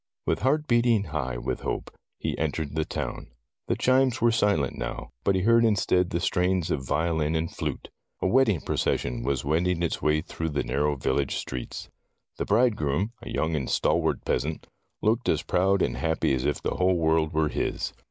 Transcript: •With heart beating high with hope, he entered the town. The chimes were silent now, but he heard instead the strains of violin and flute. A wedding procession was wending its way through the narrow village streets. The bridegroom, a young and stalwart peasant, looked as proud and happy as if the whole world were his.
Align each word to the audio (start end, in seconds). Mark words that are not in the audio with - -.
•With 0.25 0.39
heart 0.39 0.65
beating 0.65 1.03
high 1.03 1.37
with 1.37 1.59
hope, 1.59 1.93
he 2.17 2.35
entered 2.39 2.73
the 2.73 2.85
town. 2.85 3.27
The 3.67 3.75
chimes 3.75 4.19
were 4.19 4.31
silent 4.31 4.75
now, 4.75 5.11
but 5.23 5.35
he 5.35 5.41
heard 5.41 5.63
instead 5.63 6.09
the 6.09 6.19
strains 6.19 6.71
of 6.71 6.83
violin 6.83 7.35
and 7.35 7.55
flute. 7.55 7.87
A 8.19 8.25
wedding 8.25 8.61
procession 8.61 9.21
was 9.21 9.45
wending 9.45 9.83
its 9.83 10.01
way 10.01 10.21
through 10.21 10.49
the 10.49 10.63
narrow 10.63 10.95
village 10.95 11.35
streets. 11.35 11.87
The 12.37 12.45
bridegroom, 12.45 13.11
a 13.21 13.29
young 13.29 13.55
and 13.55 13.69
stalwart 13.69 14.25
peasant, 14.25 14.65
looked 15.03 15.29
as 15.29 15.43
proud 15.43 15.83
and 15.83 15.97
happy 15.97 16.33
as 16.33 16.45
if 16.45 16.63
the 16.63 16.77
whole 16.77 16.97
world 16.97 17.31
were 17.31 17.49
his. 17.49 17.93